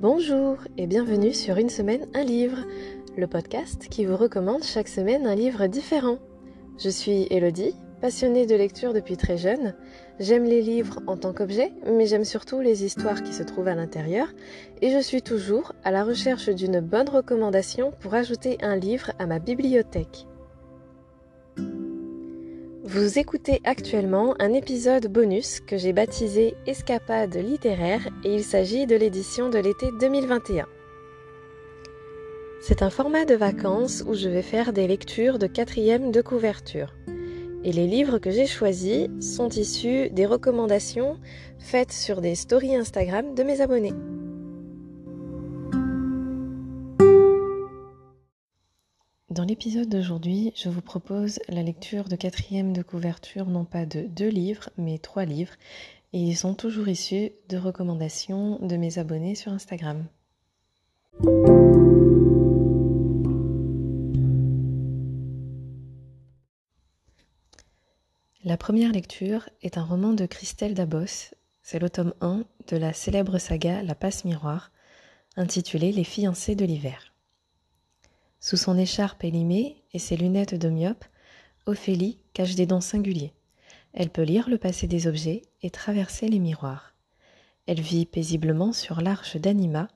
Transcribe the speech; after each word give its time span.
Bonjour 0.00 0.58
et 0.76 0.86
bienvenue 0.86 1.34
sur 1.34 1.56
Une 1.56 1.70
semaine, 1.70 2.06
un 2.14 2.22
livre, 2.22 2.58
le 3.16 3.26
podcast 3.26 3.88
qui 3.90 4.04
vous 4.04 4.16
recommande 4.16 4.62
chaque 4.62 4.86
semaine 4.86 5.26
un 5.26 5.34
livre 5.34 5.66
différent. 5.66 6.18
Je 6.78 6.88
suis 6.88 7.26
Elodie, 7.30 7.74
passionnée 8.00 8.46
de 8.46 8.54
lecture 8.54 8.92
depuis 8.92 9.16
très 9.16 9.36
jeune. 9.36 9.74
J'aime 10.20 10.44
les 10.44 10.62
livres 10.62 11.00
en 11.08 11.16
tant 11.16 11.32
qu'objet, 11.32 11.72
mais 11.84 12.06
j'aime 12.06 12.24
surtout 12.24 12.60
les 12.60 12.84
histoires 12.84 13.24
qui 13.24 13.32
se 13.32 13.42
trouvent 13.42 13.66
à 13.66 13.74
l'intérieur, 13.74 14.28
et 14.82 14.90
je 14.92 15.00
suis 15.00 15.20
toujours 15.20 15.72
à 15.82 15.90
la 15.90 16.04
recherche 16.04 16.48
d'une 16.48 16.78
bonne 16.78 17.08
recommandation 17.08 17.90
pour 17.98 18.14
ajouter 18.14 18.56
un 18.60 18.76
livre 18.76 19.10
à 19.18 19.26
ma 19.26 19.40
bibliothèque. 19.40 20.28
Vous 22.90 23.18
écoutez 23.18 23.60
actuellement 23.64 24.34
un 24.38 24.54
épisode 24.54 25.08
bonus 25.08 25.60
que 25.60 25.76
j'ai 25.76 25.92
baptisé 25.92 26.54
Escapade 26.66 27.36
littéraire 27.36 28.08
et 28.24 28.34
il 28.34 28.42
s'agit 28.42 28.86
de 28.86 28.96
l'édition 28.96 29.50
de 29.50 29.58
l'été 29.58 29.88
2021. 30.00 30.64
C'est 32.62 32.80
un 32.80 32.88
format 32.88 33.26
de 33.26 33.34
vacances 33.34 34.02
où 34.08 34.14
je 34.14 34.30
vais 34.30 34.40
faire 34.40 34.72
des 34.72 34.86
lectures 34.86 35.38
de 35.38 35.46
quatrième 35.46 36.12
de 36.12 36.22
couverture. 36.22 36.94
Et 37.62 37.72
les 37.72 37.86
livres 37.86 38.16
que 38.16 38.30
j'ai 38.30 38.46
choisis 38.46 39.08
sont 39.20 39.50
issus 39.50 40.08
des 40.08 40.24
recommandations 40.24 41.18
faites 41.58 41.92
sur 41.92 42.22
des 42.22 42.36
stories 42.36 42.74
Instagram 42.74 43.34
de 43.34 43.42
mes 43.42 43.60
abonnés. 43.60 43.92
Dans 49.30 49.44
l'épisode 49.44 49.90
d'aujourd'hui, 49.90 50.54
je 50.56 50.70
vous 50.70 50.80
propose 50.80 51.38
la 51.50 51.62
lecture 51.62 52.08
de 52.08 52.16
quatrième 52.16 52.72
de 52.72 52.80
couverture, 52.80 53.44
non 53.44 53.66
pas 53.66 53.84
de 53.84 54.00
deux 54.00 54.30
livres, 54.30 54.70
mais 54.78 54.96
trois 54.96 55.26
livres, 55.26 55.52
et 56.14 56.18
ils 56.18 56.34
sont 56.34 56.54
toujours 56.54 56.88
issus 56.88 57.32
de 57.50 57.58
recommandations 57.58 58.58
de 58.62 58.76
mes 58.78 58.98
abonnés 58.98 59.34
sur 59.34 59.52
Instagram. 59.52 60.06
La 68.44 68.56
première 68.56 68.92
lecture 68.92 69.50
est 69.60 69.76
un 69.76 69.84
roman 69.84 70.14
de 70.14 70.24
Christelle 70.24 70.72
Dabos, 70.72 71.34
c'est 71.60 71.78
le 71.78 71.90
tome 71.90 72.14
1 72.22 72.44
de 72.68 72.78
la 72.78 72.94
célèbre 72.94 73.36
saga 73.36 73.82
La 73.82 73.94
Passe 73.94 74.24
Miroir, 74.24 74.72
intitulé 75.36 75.92
Les 75.92 76.04
fiancés 76.04 76.54
de 76.54 76.64
l'hiver. 76.64 77.07
Sous 78.40 78.56
son 78.56 78.78
écharpe 78.78 79.24
élimée 79.24 79.82
et 79.92 79.98
ses 79.98 80.16
lunettes 80.16 80.54
de 80.54 80.68
myope, 80.68 81.04
Ophélie 81.66 82.18
cache 82.32 82.54
des 82.54 82.66
dons 82.66 82.80
singuliers. 82.80 83.32
Elle 83.92 84.10
peut 84.10 84.22
lire 84.22 84.48
le 84.48 84.58
passé 84.58 84.86
des 84.86 85.06
objets 85.06 85.42
et 85.62 85.70
traverser 85.70 86.28
les 86.28 86.38
miroirs. 86.38 86.94
Elle 87.66 87.80
vit 87.80 88.06
paisiblement 88.06 88.72
sur 88.72 89.00
l'arche 89.00 89.36
d'Anima 89.36 89.88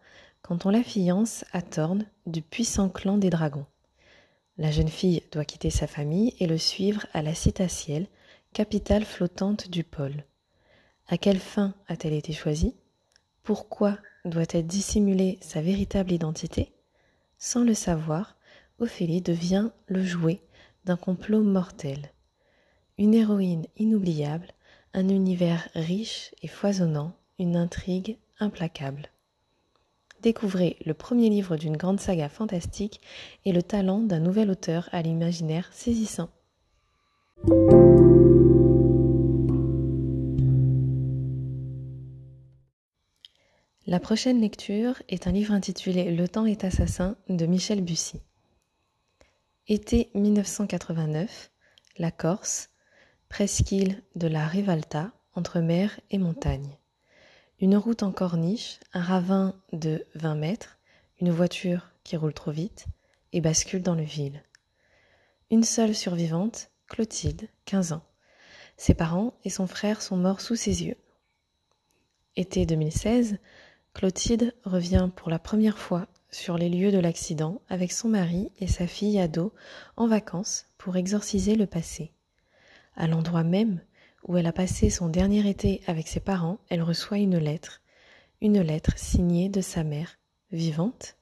quand 0.43 0.67
on 0.67 0.71
la 0.71 0.83
fiance 0.83 1.45
à 1.53 1.63
Thorne 1.63 2.07
du 2.27 2.43
puissant 2.43 2.89
clan 2.89 3.17
des 3.17 3.31
dragons. 3.31 3.67
La 4.59 4.71
jeune 4.71 4.89
fille 4.89 5.23
doit 5.33 5.45
quitter 5.45 5.71
sa 5.71 5.87
famille 5.87 6.35
et 6.41 6.47
le 6.47 6.59
suivre 6.59 7.07
à 7.15 7.23
la 7.23 7.35
Citaciel, 7.35 8.07
capitale 8.53 9.05
flottante 9.05 9.71
du 9.71 9.85
pôle. 9.85 10.25
À 11.09 11.17
quelle 11.17 11.39
fin 11.39 11.75
a-t-elle 11.89 12.13
été 12.13 12.33
choisie? 12.33 12.75
Pourquoi 13.43 13.99
doit-elle 14.25 14.67
dissimuler 14.67 15.39
sa 15.41 15.63
véritable 15.63 16.13
identité? 16.13 16.73
Sans 17.45 17.65
le 17.65 17.75
savoir, 17.75 18.37
Ophélie 18.79 19.21
devient 19.21 19.71
le 19.89 20.05
jouet 20.05 20.39
d'un 20.85 20.95
complot 20.95 21.43
mortel. 21.43 22.13
Une 22.99 23.15
héroïne 23.15 23.67
inoubliable, 23.77 24.47
un 24.95 25.09
univers 25.09 25.69
riche 25.75 26.33
et 26.43 26.47
foisonnant, 26.47 27.17
une 27.41 27.57
intrigue 27.57 28.17
implacable. 28.39 29.09
Découvrez 30.23 30.77
le 30.87 30.95
premier 30.95 31.31
livre 31.31 31.57
d'une 31.57 31.77
grande 31.77 31.99
saga 31.99 32.29
fantastique 32.29 33.01
et 33.45 33.51
le 33.51 33.65
talent 33.65 33.99
d'un 33.99 34.21
nouvel 34.21 34.49
auteur 34.49 34.89
à 34.93 35.03
l'imaginaire 35.03 35.69
saisissant. 35.73 36.31
La 43.89 43.99
prochaine 43.99 44.41
lecture 44.41 45.03
est 45.09 45.27
un 45.27 45.33
livre 45.33 45.53
intitulé 45.53 46.13
Le 46.13 46.29
temps 46.29 46.47
est 46.47 46.63
assassin 46.63 47.17
de 47.29 47.47
Michel 47.47 47.83
Bussy. 47.83 48.21
Été 49.67 50.09
1989, 50.15 51.51
la 51.99 52.13
Corse, 52.13 52.71
presqu'île 53.29 54.01
de 54.15 54.29
la 54.29 54.47
Rivalta, 54.47 55.11
entre 55.35 55.59
mer 55.59 55.99
et 56.13 56.19
montagne. 56.19 56.79
Une 57.59 57.77
route 57.77 58.05
en 58.05 58.13
corniche, 58.13 58.79
un 58.93 59.03
ravin 59.03 59.61
de 59.73 60.07
20 60.15 60.37
mètres, 60.37 60.79
une 61.21 61.33
voiture 61.33 61.91
qui 62.05 62.17
roule 62.17 62.35
trop 62.35 62.53
vite 62.53 62.87
et 63.33 63.41
bascule 63.41 63.83
dans 63.83 63.97
le 63.97 64.05
vide. 64.05 64.45
Une 65.51 65.65
seule 65.65 65.97
survivante, 65.97 66.71
Clotilde, 66.87 67.49
15 67.65 67.95
ans. 67.95 68.05
Ses 68.77 68.95
parents 68.95 69.35
et 69.43 69.51
son 69.51 69.67
frère 69.67 70.03
sont 70.03 70.17
morts 70.17 70.41
sous 70.41 70.55
ses 70.55 70.85
yeux. 70.85 70.99
Été 72.37 72.65
2016, 72.65 73.39
Clotilde 73.95 74.55
revient 74.65 75.11
pour 75.15 75.31
la 75.31 75.39
première 75.39 75.79
fois 75.79 76.09
sur 76.31 76.57
les 76.57 76.69
lieux 76.69 76.91
de 76.91 76.99
l'accident 76.99 77.61
avec 77.69 77.93
son 77.93 78.09
mari 78.09 78.51
et 78.59 78.67
sa 78.67 78.87
fille 78.87 79.21
ado 79.21 79.53
en 79.97 80.09
vacances 80.09 80.67
pour 80.79 80.97
exorciser 80.97 81.55
le 81.55 81.67
passé. 81.67 82.13
À 82.97 83.07
l'endroit 83.07 83.45
même 83.45 83.81
où 84.27 84.37
elle 84.37 84.47
a 84.47 84.53
passé 84.53 84.89
son 84.91 85.09
dernier 85.09 85.49
été 85.49 85.83
avec 85.87 86.09
ses 86.09 86.21
parents, 86.21 86.59
elle 86.69 86.83
reçoit 86.83 87.19
une 87.19 87.39
lettre, 87.39 87.81
une 88.41 88.61
lettre 88.61 88.97
signée 88.97 89.49
de 89.49 89.61
sa 89.61 89.85
mère, 89.85 90.19
vivante. 90.51 91.17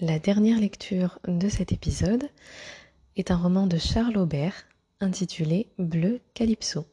La 0.00 0.18
dernière 0.18 0.58
lecture 0.58 1.18
de 1.26 1.48
cet 1.48 1.72
épisode 1.72 2.28
est 3.16 3.30
un 3.30 3.36
roman 3.36 3.66
de 3.66 3.78
Charles 3.78 4.16
Aubert 4.16 4.66
intitulé 5.00 5.70
Bleu 5.78 6.20
Calypso. 6.32 6.86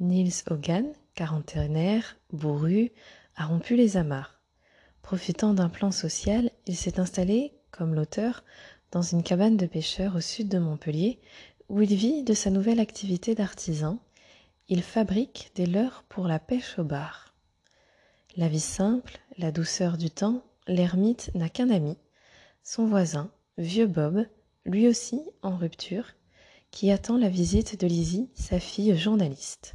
Niels 0.00 0.42
Hogan, 0.50 0.92
quarantenaire, 1.14 2.16
bourru, 2.32 2.92
a 3.36 3.46
rompu 3.46 3.76
les 3.76 3.96
amarres. 3.96 4.40
Profitant 5.00 5.54
d'un 5.54 5.68
plan 5.68 5.90
social, 5.90 6.50
il 6.66 6.76
s'est 6.76 7.00
installé, 7.00 7.52
comme 7.70 7.94
l'auteur, 7.94 8.44
dans 8.90 9.02
une 9.02 9.22
cabane 9.22 9.56
de 9.56 9.66
pêcheurs 9.66 10.16
au 10.16 10.20
sud 10.20 10.48
de 10.48 10.58
Montpellier, 10.58 11.20
où 11.68 11.80
il 11.80 11.94
vit 11.94 12.22
de 12.22 12.34
sa 12.34 12.50
nouvelle 12.50 12.80
activité 12.80 13.34
d'artisan. 13.34 13.98
Il 14.68 14.82
fabrique 14.82 15.52
des 15.54 15.66
leurres 15.66 16.04
pour 16.08 16.26
la 16.28 16.38
pêche 16.38 16.78
au 16.78 16.84
bar. 16.84 17.34
La 18.36 18.48
vie 18.48 18.60
simple, 18.60 19.18
la 19.38 19.52
douceur 19.52 19.96
du 19.96 20.10
temps, 20.10 20.42
l'ermite 20.66 21.30
n'a 21.34 21.48
qu'un 21.48 21.70
ami, 21.70 21.96
son 22.62 22.86
voisin, 22.86 23.30
vieux 23.58 23.86
Bob, 23.86 24.26
lui 24.64 24.88
aussi 24.88 25.20
en 25.42 25.56
rupture, 25.56 26.06
qui 26.74 26.90
attend 26.90 27.16
la 27.16 27.28
visite 27.28 27.80
de 27.80 27.86
Lizzie, 27.86 28.28
sa 28.34 28.58
fille 28.58 28.98
journaliste. 28.98 29.74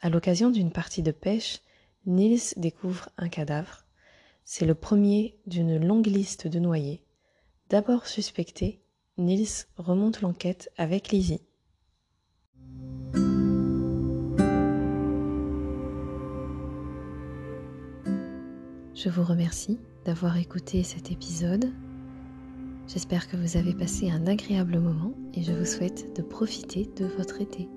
À 0.00 0.08
l'occasion 0.08 0.48
d'une 0.48 0.72
partie 0.72 1.02
de 1.02 1.10
pêche, 1.10 1.60
Nils 2.06 2.54
découvre 2.56 3.10
un 3.18 3.28
cadavre. 3.28 3.84
C'est 4.42 4.64
le 4.64 4.74
premier 4.74 5.38
d'une 5.46 5.76
longue 5.76 6.06
liste 6.06 6.46
de 6.46 6.58
noyés. 6.58 7.04
D'abord 7.68 8.06
suspecté, 8.06 8.80
Nils 9.18 9.66
remonte 9.76 10.22
l'enquête 10.22 10.70
avec 10.78 11.10
Lizzie. 11.10 11.42
Je 18.94 19.10
vous 19.10 19.24
remercie 19.24 19.78
d'avoir 20.06 20.38
écouté 20.38 20.82
cet 20.82 21.10
épisode. 21.10 21.70
J'espère 22.92 23.28
que 23.28 23.36
vous 23.36 23.56
avez 23.56 23.72
passé 23.72 24.10
un 24.10 24.26
agréable 24.26 24.80
moment 24.80 25.14
et 25.34 25.44
je 25.44 25.52
vous 25.52 25.64
souhaite 25.64 26.16
de 26.16 26.22
profiter 26.22 26.90
de 26.96 27.06
votre 27.06 27.40
été. 27.40 27.68